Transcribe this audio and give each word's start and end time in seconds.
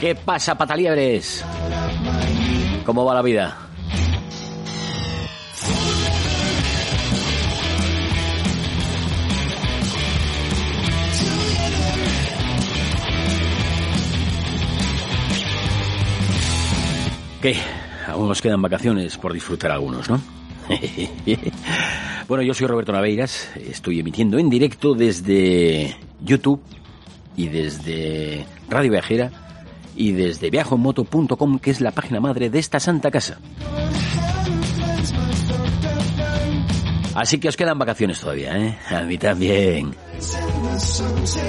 ¿Qué 0.00 0.14
pasa, 0.16 0.56
pataliebres? 0.56 1.44
¿Cómo 2.84 3.04
va 3.04 3.14
la 3.14 3.22
vida? 3.22 3.71
¿Qué? 17.42 17.56
Aún 18.06 18.28
nos 18.28 18.40
quedan 18.40 18.62
vacaciones 18.62 19.18
por 19.18 19.32
disfrutar 19.32 19.72
algunos, 19.72 20.08
¿no? 20.08 20.22
bueno, 22.28 22.44
yo 22.44 22.54
soy 22.54 22.68
Roberto 22.68 22.92
Naveiras, 22.92 23.50
estoy 23.56 23.98
emitiendo 23.98 24.38
en 24.38 24.48
directo 24.48 24.94
desde 24.94 25.96
YouTube 26.20 26.62
y 27.36 27.48
desde 27.48 28.46
Radio 28.68 28.92
Viajera 28.92 29.32
y 29.96 30.12
desde 30.12 30.50
viajoenmoto.com, 30.50 31.58
que 31.58 31.72
es 31.72 31.80
la 31.80 31.90
página 31.90 32.20
madre 32.20 32.48
de 32.48 32.60
esta 32.60 32.78
santa 32.78 33.10
casa. 33.10 33.38
Así 37.16 37.40
que 37.40 37.48
os 37.48 37.56
quedan 37.56 37.76
vacaciones 37.76 38.20
todavía, 38.20 38.56
¿eh? 38.56 38.78
A 38.88 39.02
mí 39.02 39.18
también. 39.18 39.96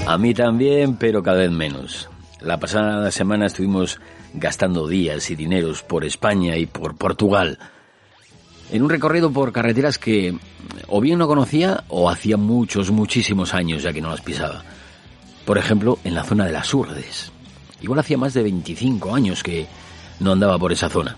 A 0.08 0.18
mí 0.18 0.34
también, 0.34 0.98
pero 0.98 1.22
cada 1.22 1.38
vez 1.38 1.52
menos. 1.52 2.10
La 2.42 2.60
pasada 2.60 3.12
semana 3.12 3.46
estuvimos 3.46 4.00
gastando 4.34 4.88
días 4.88 5.30
y 5.30 5.36
dineros 5.36 5.84
por 5.84 6.04
España 6.04 6.58
y 6.58 6.66
por 6.66 6.96
Portugal. 6.96 7.60
En 8.72 8.82
un 8.82 8.90
recorrido 8.90 9.32
por 9.32 9.52
carreteras 9.52 9.98
que 9.98 10.38
o 10.88 11.02
bien 11.02 11.20
no 11.20 11.28
conocía 11.28 11.84
o 11.90 12.10
hacía 12.10 12.38
muchos, 12.38 12.92
muchísimos 12.92 13.54
años 13.54 13.84
ya 13.84 13.94
que 13.94 14.02
no 14.02 14.10
las 14.10 14.22
pisaba. 14.22 14.64
Por 15.46 15.58
ejemplo, 15.58 16.00
en 16.04 16.16
la 16.16 16.24
zona 16.24 16.46
de 16.46 16.54
las 16.54 16.74
Urdes. 16.74 17.32
Igual 17.82 18.00
hacía 18.00 18.18
más 18.18 18.34
de 18.34 18.44
25 18.44 19.14
años 19.14 19.44
que 19.44 19.68
no 20.20 20.32
andaba 20.32 20.58
por 20.58 20.72
esa 20.72 20.90
zona. 20.90 21.18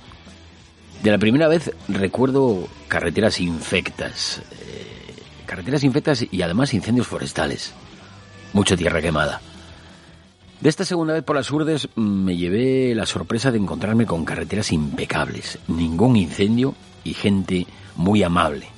De 1.03 1.11
la 1.11 1.17
primera 1.17 1.47
vez 1.47 1.71
recuerdo 1.87 2.67
carreteras 2.87 3.39
infectas. 3.39 4.41
Eh, 4.51 5.13
carreteras 5.45 5.83
infectas 5.83 6.25
y 6.29 6.41
además 6.41 6.73
incendios 6.73 7.07
forestales. 7.07 7.73
Mucha 8.53 8.75
tierra 8.75 9.01
quemada. 9.01 9.41
De 10.61 10.69
esta 10.69 10.85
segunda 10.85 11.13
vez 11.13 11.23
por 11.23 11.35
las 11.35 11.51
Urdes 11.51 11.89
me 11.95 12.35
llevé 12.35 12.95
la 12.95 13.05
sorpresa 13.05 13.51
de 13.51 13.57
encontrarme 13.57 14.05
con 14.05 14.25
carreteras 14.25 14.71
impecables, 14.71 15.59
ningún 15.67 16.15
incendio 16.15 16.73
y 17.03 17.13
gente 17.13 17.67
muy 17.95 18.23
amable. 18.23 18.75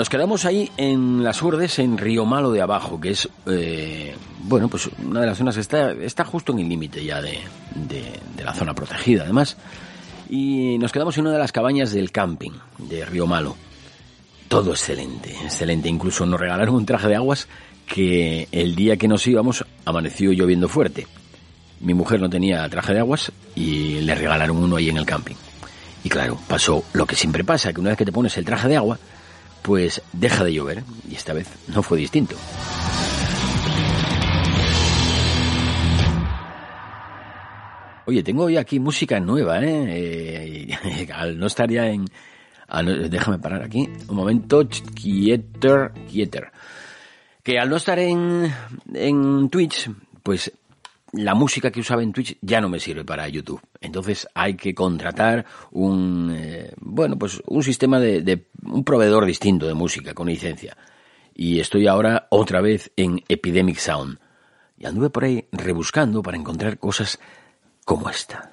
Nos 0.00 0.08
quedamos 0.08 0.46
ahí 0.46 0.70
en 0.78 1.22
las 1.22 1.42
Urdes, 1.42 1.78
en 1.78 1.98
Río 1.98 2.24
Malo 2.24 2.52
de 2.52 2.62
Abajo, 2.62 2.98
que 2.98 3.10
es, 3.10 3.28
eh, 3.44 4.16
bueno, 4.44 4.68
pues 4.68 4.88
una 5.04 5.20
de 5.20 5.26
las 5.26 5.36
zonas 5.36 5.56
que 5.56 5.60
está, 5.60 5.92
está 5.92 6.24
justo 6.24 6.52
en 6.52 6.60
el 6.60 6.70
límite 6.70 7.04
ya 7.04 7.20
de, 7.20 7.38
de, 7.74 8.42
la 8.42 8.54
zona 8.54 8.72
protegida, 8.72 9.24
además. 9.24 9.58
Y 10.32 10.78
nos 10.78 10.92
quedamos 10.92 11.18
en 11.18 11.22
una 11.22 11.32
de 11.32 11.40
las 11.40 11.50
cabañas 11.50 11.90
del 11.90 12.12
camping 12.12 12.52
de 12.78 13.04
Río 13.04 13.26
Malo. 13.26 13.56
Todo 14.46 14.70
excelente, 14.70 15.32
excelente. 15.42 15.88
Incluso 15.88 16.24
nos 16.24 16.38
regalaron 16.38 16.76
un 16.76 16.86
traje 16.86 17.08
de 17.08 17.16
aguas 17.16 17.48
que 17.84 18.46
el 18.52 18.76
día 18.76 18.96
que 18.96 19.08
nos 19.08 19.26
íbamos 19.26 19.64
amaneció 19.84 20.30
lloviendo 20.30 20.68
fuerte. 20.68 21.08
Mi 21.80 21.94
mujer 21.94 22.20
no 22.20 22.30
tenía 22.30 22.68
traje 22.68 22.94
de 22.94 23.00
aguas 23.00 23.32
y 23.56 24.02
le 24.02 24.14
regalaron 24.14 24.58
uno 24.58 24.76
ahí 24.76 24.88
en 24.88 24.98
el 24.98 25.04
camping. 25.04 25.34
Y 26.04 26.08
claro, 26.08 26.38
pasó 26.46 26.84
lo 26.92 27.06
que 27.06 27.16
siempre 27.16 27.42
pasa, 27.42 27.72
que 27.72 27.80
una 27.80 27.90
vez 27.90 27.98
que 27.98 28.04
te 28.04 28.12
pones 28.12 28.36
el 28.38 28.44
traje 28.44 28.68
de 28.68 28.76
agua, 28.76 29.00
pues 29.62 30.00
deja 30.12 30.44
de 30.44 30.52
llover 30.52 30.84
y 31.10 31.16
esta 31.16 31.32
vez 31.32 31.48
no 31.66 31.82
fue 31.82 31.98
distinto. 31.98 32.36
Oye, 38.10 38.24
tengo 38.24 38.42
hoy 38.42 38.56
aquí 38.56 38.80
música 38.80 39.20
nueva, 39.20 39.62
¿eh? 39.62 40.66
eh 40.68 41.08
al 41.14 41.38
no 41.38 41.46
estar 41.46 41.70
ya 41.70 41.86
en... 41.86 42.06
déjame 43.08 43.38
parar 43.38 43.62
aquí. 43.62 43.88
Un 44.08 44.16
momento. 44.16 44.68
Quieter, 45.00 45.92
quieter. 46.10 46.50
Que 47.44 47.60
al 47.60 47.70
no 47.70 47.76
estar 47.76 48.00
en, 48.00 48.52
en 48.92 49.48
Twitch, 49.48 49.88
pues 50.24 50.50
la 51.12 51.34
música 51.34 51.70
que 51.70 51.78
usaba 51.78 52.02
en 52.02 52.12
Twitch 52.12 52.36
ya 52.40 52.60
no 52.60 52.68
me 52.68 52.80
sirve 52.80 53.04
para 53.04 53.28
YouTube. 53.28 53.60
Entonces 53.80 54.26
hay 54.34 54.56
que 54.56 54.74
contratar 54.74 55.46
un, 55.70 56.34
eh, 56.36 56.72
bueno, 56.80 57.16
pues 57.16 57.40
un 57.46 57.62
sistema 57.62 58.00
de, 58.00 58.22
de, 58.22 58.48
un 58.64 58.82
proveedor 58.82 59.24
distinto 59.24 59.68
de 59.68 59.74
música 59.74 60.14
con 60.14 60.26
licencia. 60.26 60.76
Y 61.32 61.60
estoy 61.60 61.86
ahora 61.86 62.26
otra 62.30 62.60
vez 62.60 62.90
en 62.96 63.22
Epidemic 63.28 63.76
Sound. 63.76 64.18
Y 64.76 64.86
anduve 64.86 65.10
por 65.10 65.22
ahí 65.22 65.46
rebuscando 65.52 66.22
para 66.22 66.36
encontrar 66.36 66.78
cosas 66.78 67.20
como 67.90 68.08
esta. 68.08 68.52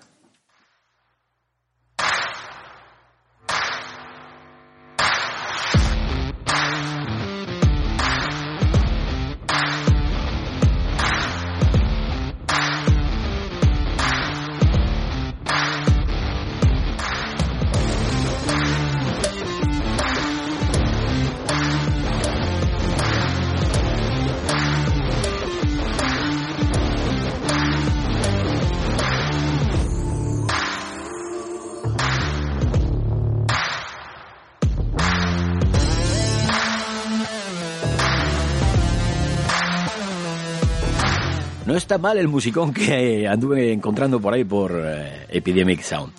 Está 41.78 41.98
mal 41.98 42.18
el 42.18 42.28
musicón 42.28 42.74
que 42.74 43.28
anduve 43.28 43.72
encontrando 43.72 44.20
por 44.20 44.34
ahí 44.34 44.44
por 44.44 44.72
eh, 44.76 45.26
Epidemic 45.30 45.82
Sound. 45.82 46.14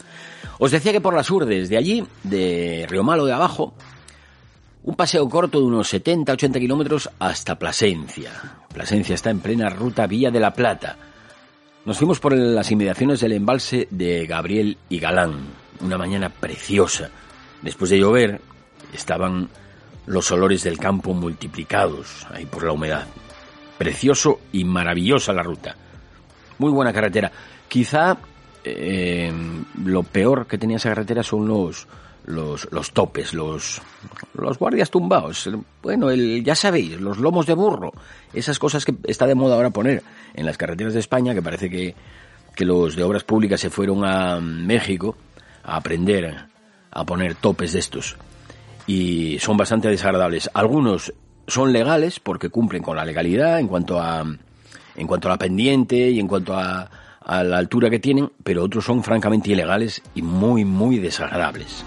Os 0.58 0.70
decía 0.70 0.93
que 0.93 1.00
por 1.00 1.14
las 1.14 1.31
urdes 1.31 1.69
de 1.69 1.76
allí, 1.76 2.05
de 2.25 2.87
Río 2.88 3.05
Malo 3.05 3.25
de 3.26 3.32
abajo, 3.32 3.75
Un 4.88 4.94
paseo 4.94 5.28
corto 5.28 5.58
de 5.58 5.66
unos 5.66 5.93
70-80 5.93 6.58
kilómetros 6.60 7.10
hasta 7.19 7.58
Plasencia. 7.58 8.32
Plasencia 8.72 9.14
está 9.14 9.28
en 9.28 9.40
plena 9.40 9.69
ruta 9.69 10.06
Vía 10.06 10.31
de 10.31 10.40
la 10.40 10.55
Plata. 10.55 10.96
Nos 11.84 11.99
fuimos 11.99 12.20
por 12.20 12.34
las 12.34 12.70
inmediaciones 12.70 13.20
del 13.20 13.32
embalse 13.32 13.87
de 13.90 14.26
Gabriel 14.26 14.78
y 14.88 14.99
Galán. 14.99 15.40
Una 15.81 15.99
mañana 15.99 16.31
preciosa. 16.31 17.10
Después 17.60 17.90
de 17.90 17.99
llover, 17.99 18.40
estaban 18.94 19.50
los 20.06 20.31
olores 20.31 20.62
del 20.64 20.78
campo 20.78 21.12
multiplicados 21.12 22.26
ahí 22.31 22.46
por 22.46 22.64
la 22.64 22.72
humedad. 22.72 23.06
Precioso 23.79 24.41
y 24.53 24.65
maravillosa 24.65 25.33
la 25.33 25.43
ruta. 25.43 25.77
Muy 26.59 26.73
buena 26.73 26.93
carretera. 26.93 27.31
Quizá 27.69 28.19
eh, 28.65 29.33
lo 29.85 30.03
peor 30.03 30.47
que 30.47 30.59
tenía 30.59 30.77
esa 30.77 30.91
carretera 30.91 31.23
son 31.23 31.47
los, 31.47 31.87
los, 32.27 32.69
los 32.73 32.93
topes, 32.93 33.33
los, 33.33 33.81
los 34.35 34.59
guardias 34.59 34.91
tumbados. 34.91 35.49
Bueno, 35.83 36.11
el, 36.11 36.45
ya 36.45 36.55
sabéis, 36.55 37.01
los 37.01 37.19
lomos 37.19 37.47
de 37.47 37.55
burro. 37.55 37.93
Esas 38.33 38.59
cosas 38.59 38.85
que 38.85 38.95
está 39.05 39.27
de 39.27 39.35
moda 39.35 39.55
ahora 39.55 39.71
poner 39.71 40.03
en 40.35 40.45
las 40.45 40.59
carreteras 40.59 40.95
de 40.95 41.01
España, 41.01 41.35
que 41.35 41.43
parece 41.43 41.71
que, 41.71 41.95
que 42.55 42.65
los 42.65 42.97
de 42.97 43.05
obras 43.05 43.25
públicas 43.25 43.61
se 43.61 43.71
fueron 43.71 44.05
a 44.05 44.41
México 44.41 45.17
a 45.63 45.77
aprender 45.77 46.49
a 46.91 47.05
poner 47.05 47.35
topes 47.37 47.73
de 47.73 47.79
estos. 47.79 48.17
Y 48.87 49.39
son 49.39 49.57
bastante 49.57 49.89
desagradables. 49.89 50.51
Algunos 50.55 51.13
son 51.49 51.73
legales 51.73 52.21
porque 52.21 52.50
cumplen 52.50 52.83
con 52.83 52.97
la 52.97 53.05
legalidad 53.05 53.59
en 53.59 53.67
cuanto 53.67 54.00
a, 54.00 54.25
en 54.95 55.06
cuanto 55.06 55.29
a 55.29 55.33
la 55.33 55.39
pendiente 55.39 56.11
y 56.11 56.21
en 56.21 56.29
cuanto 56.29 56.56
a, 56.56 56.89
a 57.21 57.43
la 57.43 57.59
altura 57.59 57.91
que 57.91 57.99
tienen, 57.99 58.31
pero 58.45 58.62
otros 58.62 58.85
son 58.85 59.03
francamente 59.03 59.50
ilegales 59.50 60.03
y 60.15 60.23
muy, 60.23 60.65
muy 60.65 60.99
desagradables. 60.99 61.85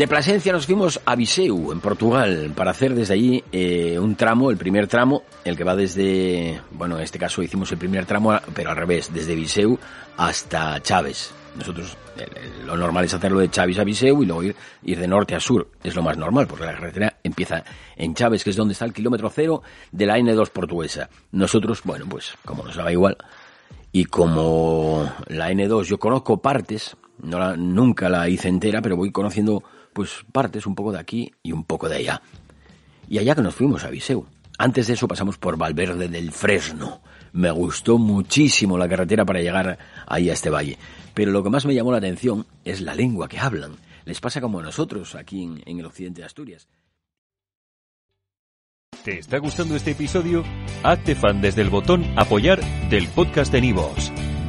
De 0.00 0.08
Plasencia 0.08 0.50
nos 0.50 0.64
fuimos 0.64 0.98
a 1.04 1.14
Viseu, 1.14 1.72
en 1.72 1.80
Portugal, 1.80 2.52
para 2.56 2.70
hacer 2.70 2.94
desde 2.94 3.12
allí 3.12 3.44
eh, 3.52 3.98
un 3.98 4.16
tramo, 4.16 4.50
el 4.50 4.56
primer 4.56 4.86
tramo, 4.86 5.24
el 5.44 5.58
que 5.58 5.62
va 5.62 5.76
desde, 5.76 6.58
bueno, 6.70 6.96
en 6.96 7.02
este 7.02 7.18
caso 7.18 7.42
hicimos 7.42 7.70
el 7.70 7.76
primer 7.76 8.06
tramo, 8.06 8.32
pero 8.54 8.70
al 8.70 8.76
revés, 8.76 9.12
desde 9.12 9.34
Viseu 9.34 9.78
hasta 10.16 10.80
Chaves. 10.80 11.34
Nosotros, 11.54 11.98
lo 12.64 12.78
normal 12.78 13.04
es 13.04 13.12
hacerlo 13.12 13.40
de 13.40 13.50
Chaves 13.50 13.78
a 13.78 13.84
Viseu 13.84 14.22
y 14.22 14.26
luego 14.26 14.42
ir, 14.42 14.56
ir 14.84 14.98
de 14.98 15.06
norte 15.06 15.34
a 15.34 15.40
sur. 15.40 15.68
Es 15.84 15.94
lo 15.94 16.02
más 16.02 16.16
normal, 16.16 16.46
porque 16.46 16.64
la 16.64 16.72
carretera 16.72 17.18
empieza 17.22 17.62
en 17.94 18.14
Chaves, 18.14 18.42
que 18.42 18.48
es 18.48 18.56
donde 18.56 18.72
está 18.72 18.86
el 18.86 18.94
kilómetro 18.94 19.28
cero 19.28 19.62
de 19.92 20.06
la 20.06 20.16
N2 20.16 20.48
portuguesa. 20.48 21.10
Nosotros, 21.32 21.82
bueno, 21.84 22.06
pues 22.08 22.32
como 22.46 22.64
nos 22.64 22.74
daba 22.74 22.90
igual, 22.90 23.18
y 23.92 24.06
como 24.06 25.12
la 25.26 25.50
N2 25.50 25.82
yo 25.82 25.98
conozco 25.98 26.40
partes, 26.40 26.96
no 27.22 27.38
la, 27.38 27.54
nunca 27.54 28.08
la 28.08 28.30
hice 28.30 28.48
entera, 28.48 28.80
pero 28.80 28.96
voy 28.96 29.12
conociendo 29.12 29.62
pues 30.00 30.24
partes 30.32 30.64
un 30.64 30.74
poco 30.74 30.92
de 30.92 30.98
aquí 30.98 31.30
y 31.42 31.52
un 31.52 31.62
poco 31.62 31.86
de 31.86 31.96
allá. 31.96 32.22
Y 33.06 33.18
allá 33.18 33.34
que 33.34 33.42
nos 33.42 33.54
fuimos 33.54 33.84
a 33.84 33.90
Viseu. 33.90 34.24
Antes 34.56 34.86
de 34.86 34.94
eso 34.94 35.06
pasamos 35.06 35.36
por 35.36 35.58
Valverde 35.58 36.08
del 36.08 36.32
Fresno. 36.32 37.02
Me 37.34 37.50
gustó 37.50 37.98
muchísimo 37.98 38.78
la 38.78 38.88
carretera 38.88 39.26
para 39.26 39.42
llegar 39.42 39.78
ahí 40.06 40.30
a 40.30 40.32
este 40.32 40.48
valle. 40.48 40.78
Pero 41.12 41.32
lo 41.32 41.42
que 41.42 41.50
más 41.50 41.66
me 41.66 41.74
llamó 41.74 41.92
la 41.92 41.98
atención 41.98 42.46
es 42.64 42.80
la 42.80 42.94
lengua 42.94 43.28
que 43.28 43.40
hablan. 43.40 43.72
Les 44.06 44.22
pasa 44.22 44.40
como 44.40 44.60
a 44.60 44.62
nosotros 44.62 45.14
aquí 45.16 45.42
en, 45.42 45.62
en 45.66 45.80
el 45.80 45.84
occidente 45.84 46.22
de 46.22 46.26
Asturias. 46.28 46.66
¿Te 49.04 49.18
está 49.18 49.36
gustando 49.36 49.76
este 49.76 49.90
episodio? 49.90 50.44
Hazte 50.82 51.14
fan 51.14 51.42
desde 51.42 51.60
el 51.60 51.68
botón 51.68 52.06
apoyar 52.16 52.58
del 52.88 53.06
podcast 53.08 53.52
de 53.52 53.60
Nivos. 53.60 54.10